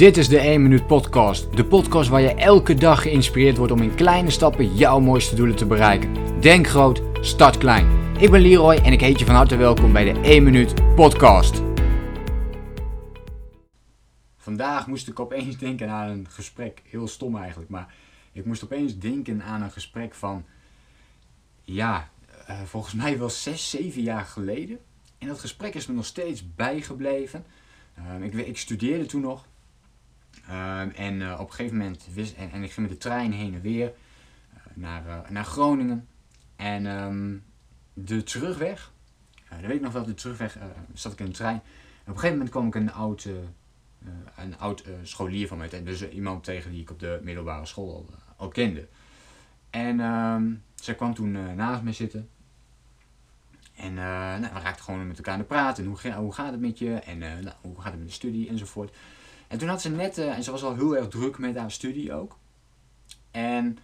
[0.00, 1.56] Dit is de 1 Minuut Podcast.
[1.56, 5.56] De podcast waar je elke dag geïnspireerd wordt om in kleine stappen jouw mooiste doelen
[5.56, 6.40] te bereiken.
[6.40, 8.16] Denk groot, start klein.
[8.18, 11.62] Ik ben Leroy en ik heet je van harte welkom bij de 1 Minuut Podcast.
[14.36, 16.82] Vandaag moest ik opeens denken aan een gesprek.
[16.84, 17.94] Heel stom eigenlijk, maar
[18.32, 20.44] ik moest opeens denken aan een gesprek van.
[21.62, 22.10] Ja,
[22.50, 24.78] uh, volgens mij wel 6, 7 jaar geleden.
[25.18, 27.44] En dat gesprek is me nog steeds bijgebleven.
[27.98, 29.48] Uh, ik, ik, studeerde toen nog.
[30.48, 33.54] Uh, en uh, op een gegeven moment wist, en, ik ging met de trein heen
[33.54, 33.92] en weer
[34.74, 36.08] naar, naar Groningen.
[36.56, 37.44] En um,
[37.92, 38.92] de terugweg,
[39.48, 40.58] dan weet ik nog wel, de terugweg
[40.94, 41.54] zat ik in de trein.
[41.54, 41.60] En
[42.00, 43.28] op een gegeven moment kwam ik een oud,
[44.36, 45.84] een oud scholier van mij tegen.
[45.84, 48.06] Dus iemand tegen die ik op de middelbare school al,
[48.36, 48.88] al kende.
[49.70, 52.28] En um, zij kwam toen naast me zitten.
[53.74, 55.84] En uh, nou, we raakten gewoon met elkaar aan de praten.
[55.84, 56.94] Hoe, hoe gaat het met je?
[56.94, 58.48] En nou, hoe gaat het met de studie?
[58.48, 58.96] Enzovoort.
[59.50, 61.70] En toen had ze net, uh, en ze was al heel erg druk met haar
[61.70, 62.38] studie ook.
[63.30, 63.78] En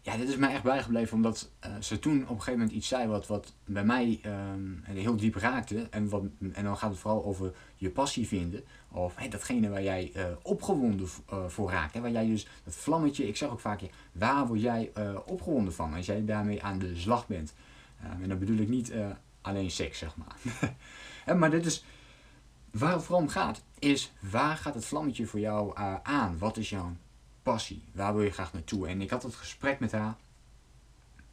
[0.00, 3.08] ja, dit is mij echt bijgebleven omdat ze toen op een gegeven moment iets zei
[3.08, 4.20] wat, wat bij mij
[4.54, 5.86] um, heel diep raakte.
[5.90, 8.64] En, wat, en dan gaat het vooral over je passie vinden.
[8.90, 11.08] Of datgene waar jij opgewonden
[11.46, 11.94] voor raakt.
[11.94, 13.80] Hè, waar jij dus, dat vlammetje, ik zeg ook vaak,
[14.12, 14.92] waar word jij
[15.24, 17.54] opgewonden van als jij daarmee aan de slag bent?
[18.22, 18.92] en dat bedoel ik niet
[19.40, 20.36] alleen seks, zeg maar.
[21.38, 21.84] maar dit is
[22.72, 26.38] waar het vooral om gaat, is waar gaat het vlammetje voor jou uh, aan?
[26.38, 26.92] Wat is jouw
[27.42, 27.82] passie?
[27.92, 28.88] Waar wil je graag naartoe?
[28.88, 30.16] En ik had het gesprek met haar.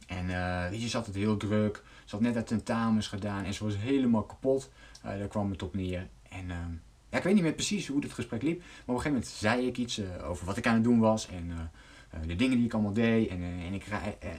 [0.06, 1.82] En uh, weet je, ze het heel druk.
[2.04, 4.70] Ze had net haar tentamens gedaan en ze was helemaal kapot.
[5.02, 6.08] daar kwam het op neer.
[6.28, 6.72] En ehm,
[7.10, 8.58] ja, ik weet niet meer precies hoe het gesprek liep.
[8.58, 11.28] Maar op een gegeven moment zei ik iets over wat ik aan het doen was.
[11.28, 11.56] En eh,
[12.26, 13.28] de dingen die ik allemaal deed.
[13.28, 13.86] En, eh, en, ik,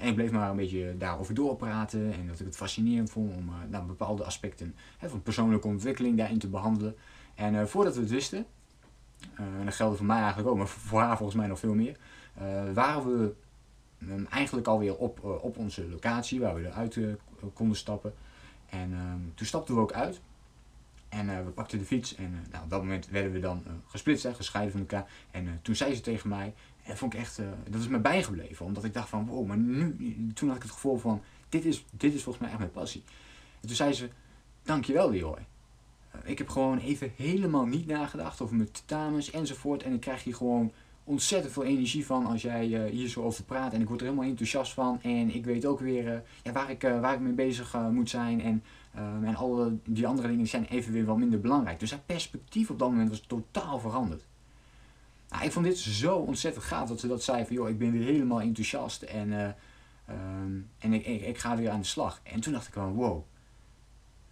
[0.02, 2.14] en ik bleef maar een beetje daarover doorpraten.
[2.14, 6.40] En dat ik het fascinerend vond om nou, bepaalde aspecten hè, van persoonlijke ontwikkeling daarin
[6.40, 6.96] te behandelen.
[7.36, 8.46] En voordat we het wisten,
[9.36, 11.98] en dat geldde voor mij eigenlijk ook, maar voor haar volgens mij nog veel meer,
[12.74, 13.34] waren we
[14.10, 17.00] um, eigenlijk alweer op, op onze locatie waar we eruit
[17.54, 18.14] konden stappen.
[18.70, 20.22] En ehm, toen stapten we ook uit.
[21.10, 24.34] En we pakten de fiets en nou, op dat moment werden we dan gesplitst, hè,
[24.34, 25.10] gescheiden van elkaar.
[25.32, 26.54] En toen zei ze tegen mij,
[26.88, 28.66] dat vond ik echt, uh, dat is me bijgebleven.
[28.66, 29.96] Omdat ik dacht van, wow, maar nu,
[30.34, 33.04] toen had ik het gevoel van, dit is, dit is volgens mij echt mijn passie.
[33.62, 34.10] En toen zei ze,
[34.64, 35.46] dankjewel Leroy.
[36.16, 39.84] Uh, ik heb gewoon even helemaal niet nagedacht over mijn tentamens enzovoort.
[39.84, 40.72] En ik krijg hier gewoon
[41.04, 43.74] ontzettend veel energie van als jij uh, hier zo over praat.
[43.74, 45.02] En ik word er helemaal enthousiast van.
[45.02, 48.42] En ik weet ook weer ja, waar, ik, waar ik mee bezig moet zijn.
[48.42, 48.64] En,
[49.24, 51.80] en alle die andere dingen zijn even weer wat minder belangrijk.
[51.80, 54.24] Dus haar perspectief op dat moment was totaal veranderd.
[55.32, 57.92] Nou, ik vond dit zo ontzettend gaaf dat ze dat zei van joh, ik ben
[57.92, 59.48] weer helemaal enthousiast en, uh,
[60.10, 62.20] um, en ik, ik, ga weer aan de slag.
[62.24, 63.24] En toen dacht ik van wow.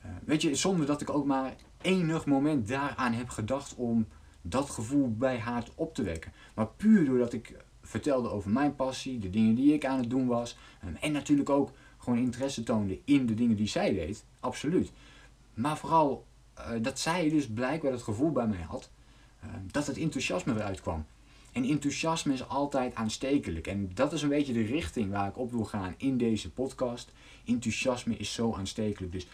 [0.05, 4.07] Uh, weet je, zonder dat ik ook maar enig moment daaraan heb gedacht om
[4.41, 6.31] dat gevoel bij haar op te wekken.
[6.55, 10.27] Maar puur doordat ik vertelde over mijn passie, de dingen die ik aan het doen
[10.27, 10.57] was.
[10.85, 14.25] Um, en natuurlijk ook gewoon interesse toonde in de dingen die zij deed.
[14.39, 14.91] Absoluut.
[15.53, 16.25] Maar vooral
[16.57, 18.98] uh, dat zij dus blijkbaar het gevoel bij mij had Ehm,
[19.71, 21.05] dat het enthousiasme eruit kwam.
[21.51, 23.67] En enthousiasme is altijd aanstekelijk.
[23.67, 27.11] En dat is een beetje de richting waar ik op wil gaan in deze podcast.
[27.45, 29.11] Enthousiasme is zo aanstekelijk.
[29.11, 29.27] Dus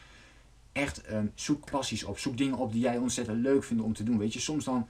[0.72, 2.20] echt um, zoek passies op.
[2.20, 4.18] Zoek dingen op die jij ontzettend leuk vindt om te doen.
[4.18, 4.88] Weet je, soms dan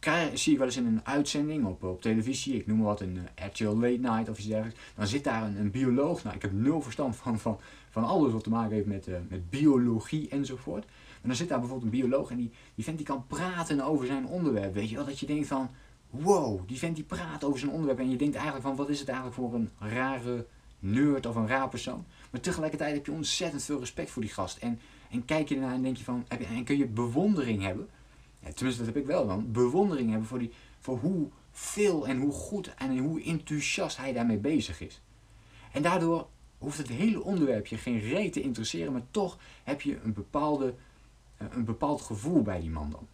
[0.00, 3.00] krijg, zie je wel eens in een uitzending op, op televisie, ik noem maar wat,
[3.00, 4.80] een uh, Actual Late Night of iets dergelijks.
[4.96, 6.24] Dan zit daar een, een, bioloog.
[6.24, 7.60] Nou, ik heb nul verstand van, van,
[7.90, 10.84] van alles wat te maken heeft met, uh, met biologie enzovoort.
[11.22, 14.06] En dan zit daar bijvoorbeeld een bioloog en die, die vent die kan praten over
[14.06, 14.74] zijn onderwerp.
[14.74, 15.70] Weet je wel, dat je denkt van,
[16.10, 17.98] wow, die vent die praat over zijn onderwerp.
[17.98, 20.46] En je denkt eigenlijk van, wat is het eigenlijk voor een rare
[20.78, 22.04] nerd of een raar persoon.
[22.30, 24.56] Maar tegelijkertijd heb je ontzettend veel respect voor die gast.
[24.56, 27.62] En, en kijk je ernaar en denk je van, heb je, en kun je bewondering
[27.62, 27.88] hebben.
[28.54, 29.52] Tenminste, dat heb ik wel dan.
[29.52, 30.50] Bewondering hebben voor, die,
[30.80, 35.00] voor hoe veel en hoe goed en hoe enthousiast hij daarmee bezig is.
[35.72, 40.00] En daardoor hoeft het hele onderwerp je geen reet te interesseren, maar toch heb je
[40.04, 40.74] een bepaalde
[41.48, 43.06] een bepaald gevoel bij die man dan.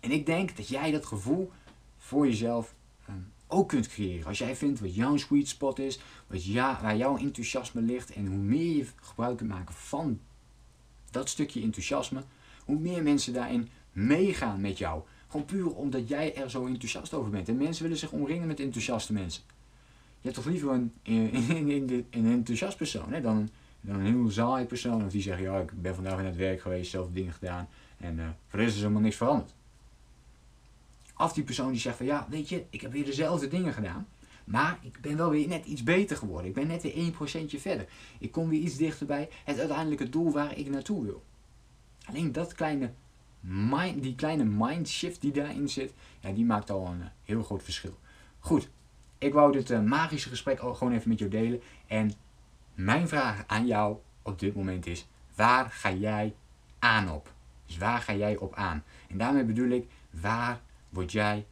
[0.00, 1.50] En ik denk dat jij dat gevoel
[1.98, 2.74] voor jezelf
[3.06, 4.26] ehm, ook kunt creëren.
[4.26, 8.26] Als jij vindt wat jouw sweet spot is, wat ja, waar jouw enthousiasme ligt en
[8.26, 10.20] hoe meer je gebruik kunt maken van
[11.10, 12.22] dat stukje enthousiasme,
[12.64, 15.02] hoe meer mensen daarin meegaan met jou.
[15.28, 17.48] Gewoon puur omdat jij er zo enthousiast over bent.
[17.48, 19.42] En mensen willen zich omringen met enthousiaste mensen.
[20.20, 23.48] Je hebt toch liever een, een, een, een enthousiast persoon hè, dan
[23.84, 25.04] dan een heel zaai persoon.
[25.04, 27.68] Of die zegt, ja, ik ben vandaag in het werk geweest, zelf dingen gedaan.
[27.96, 29.54] En uh, voor de is helemaal niks veranderd.
[31.16, 34.06] Of die persoon die zegt van, ja, weet je, ik heb weer dezelfde dingen gedaan.
[34.44, 36.48] Maar ik ben wel weer net iets beter geworden.
[36.48, 37.86] Ik ben net weer 1% verder.
[38.18, 41.22] Ik kom weer iets dichter bij het uiteindelijke doel waar ik naartoe wil.
[42.04, 42.92] Alleen dat kleine
[43.40, 47.98] mind, die kleine mindshift die daarin zit, ja, die maakt al een heel groot verschil.
[48.38, 48.68] Goed,
[49.18, 51.60] ik wou dit magische gesprek gewoon even met jou delen.
[51.86, 52.12] En
[52.74, 56.34] mijn vraag aan jou op dit moment is: waar ga jij
[56.78, 57.32] aan op?
[57.66, 58.84] Dus waar ga jij op aan?
[59.08, 61.46] En daarmee bedoel ik, waar word jij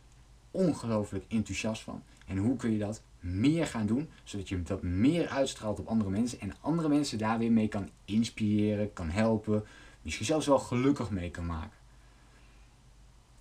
[0.51, 2.03] ongelooflijk enthousiast van?
[2.27, 6.11] En hoe kun je dat meer gaan doen, zodat je dat meer uitstraalt op andere
[6.11, 9.65] mensen en andere mensen daar weer mee kan inspireren, kan helpen,
[10.03, 11.81] misschien zelfs wel gelukkig mee kan maken.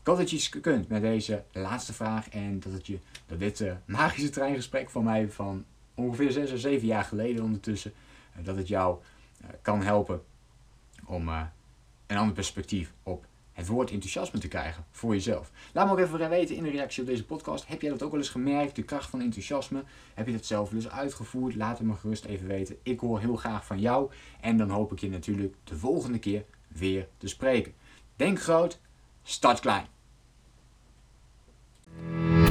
[0.02, 3.40] Ik hoop dat je iets kunt met deze laatste vraag en dat, het je, dat
[3.40, 5.66] dit uh, magische treingesprek van mij van
[6.02, 7.94] ongeveer 6 of 7 jaar geleden ondertussen,
[8.40, 8.98] uh, dat het jou
[9.42, 10.24] uh, kan helpen
[11.06, 11.28] om
[12.08, 15.52] een ander perspectief op het woord enthousiasme te krijgen voor jezelf.
[15.74, 17.68] Laat me ook even weten in de reactie op deze podcast.
[17.68, 19.84] Heb jij dat ook wel eens gemerkt, de kracht van enthousiasme?
[20.14, 21.56] Heb je dat zelf wel eens uitgevoerd?
[21.56, 22.78] Laat het me gerust even weten.
[22.84, 24.12] Ik hoor heel graag van jou.
[24.42, 27.74] En dan hoop ik je natuurlijk de volgende keer weer te spreken.
[28.16, 28.80] Denk groot,
[29.24, 29.86] start klein.